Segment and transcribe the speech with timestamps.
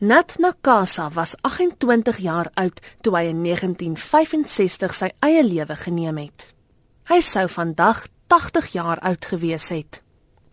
[0.00, 6.46] Nat Nakasa was 28 jaar oud toe hy in 1965 sy eie lewe geneem het.
[7.10, 10.00] Hy sou vandag 80 jaar oud gewees het.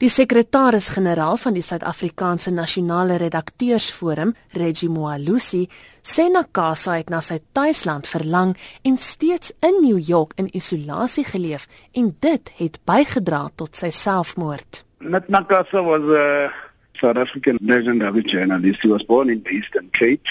[0.03, 5.63] Die sekretaris-generaal van die Suid-Afrikaanse Nasionale Redakteursforum, Reggie Moalusi,
[6.03, 8.51] sê Nakasa het na sy tuisland verlang
[8.83, 14.83] en steeds in New York in isolasie geleef en dit het bygedra tot sy selfmoord.
[14.99, 16.66] Nat Nakasa was 'n uh
[16.99, 18.81] South African legendary journalist.
[18.81, 20.25] He was born in the Eastern Cape.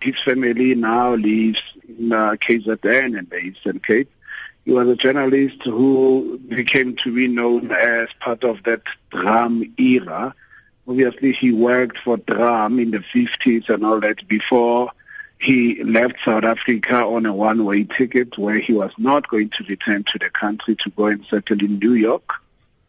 [0.00, 4.10] His family now lives in uh, KZN in the Eastern Cape.
[4.64, 10.34] He was a journalist who became to be known as part of that drum era.
[10.88, 14.90] Obviously, he worked for drum in the 50s and all that before
[15.38, 20.02] he left South Africa on a one-way ticket where he was not going to return
[20.04, 22.42] to the country to go and settle in New York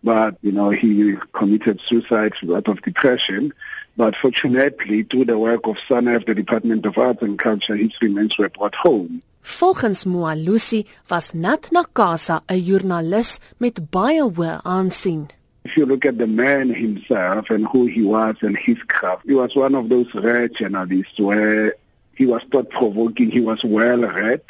[0.03, 3.53] but you know he committed suicide out of depression.
[3.95, 8.37] But fortunately, through the work of SANEF, the Department of Arts and Culture, his remains
[8.37, 9.23] were brought home.
[9.43, 15.29] Volgens Moalusi was Nat Nakasa 'n joernalis met baie hoë aansien.
[15.63, 19.33] If you look at the man himself and who he was and his craft, he
[19.33, 21.75] was one of those rare journalists where
[22.15, 24.41] he was thought-provoking, he was well-read,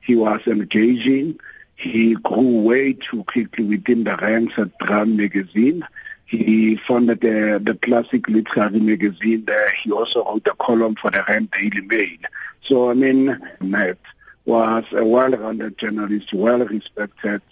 [0.00, 1.38] he was engaging,
[1.76, 5.86] He grew way too quickly within the ranks at Drum magazine.
[6.24, 9.70] He founded the, the classic literary magazine there.
[9.70, 12.18] He also wrote a column for the Rand Daily Mail.
[12.62, 13.98] So, I mean, Nat
[14.44, 17.42] was a well-rounded journalist, well-respected.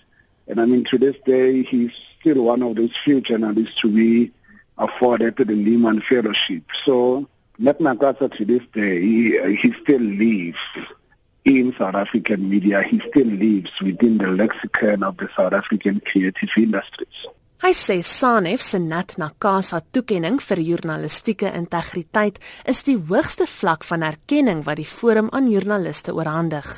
[0.48, 4.32] And I mean, to this day, he's still one of those few journalists to be
[4.78, 6.64] afforded the Nieman Fellowship.
[6.84, 10.58] So, Nat Nakasa to this day, he, he still lives
[11.44, 16.50] in South African media, he still lives within the lexicon of the South African creative
[16.56, 17.26] industries.
[17.64, 24.04] Hy sê Sanef se Nat Nakasa toekenning vir journalistieke integriteit is die hoogste vlak van
[24.04, 26.68] erkenning wat die forum aan joernaliste oorhandig.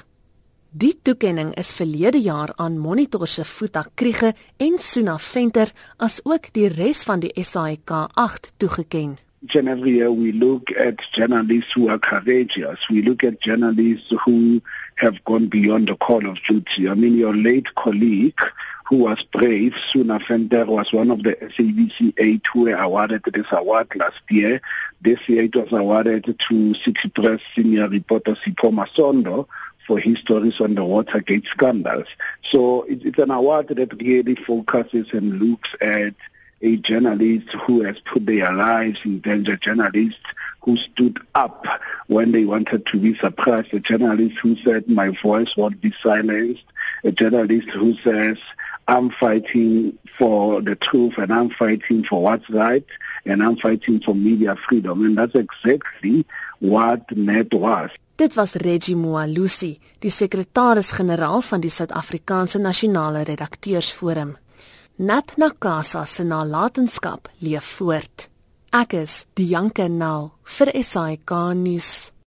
[0.71, 6.53] Die toekenning is verlede jaar aan Monitor se Futa Kriege en Suna Venter as ook
[6.53, 11.73] die res van die SAIK 8 toegekend each and every year we look at journalists
[11.73, 12.91] who are courageous.
[12.91, 14.61] We look at journalists who
[14.97, 16.89] have gone beyond the call of duty.
[16.89, 18.41] I mean, your late colleague
[18.87, 23.47] who was brave, Suna Venter, was one of the SABC 8 who were awarded this
[23.53, 24.61] award last year.
[25.01, 29.47] This year it was awarded to City Press senior reporter Sipho Masondo
[29.87, 32.09] for his stories on the Watergate scandals.
[32.43, 36.15] So it's an award that really focuses and looks at
[36.63, 40.25] a journalist who has put their lives in danger, journalists
[40.63, 41.67] who stood up
[42.09, 46.65] when they wanted to be suppressed, a journalist who said, my voice won't be silenced,
[47.05, 48.39] a journalist who says,
[48.89, 52.87] I'm fighting for the truth and I'm fighting for what's right
[53.25, 55.05] and I'm fighting for media freedom.
[55.05, 56.25] And that's exactly
[56.61, 57.91] what NET was.
[58.17, 64.37] Dit was Reggie Moalusi, die sekretaris-generaal van die Suid-Afrikaanse Nasionale Redakteursforum.
[64.99, 68.31] Nat Nakasa se nalatenskap leef voort.
[68.73, 71.91] Ek is Dianke Nel vir SAK nuus.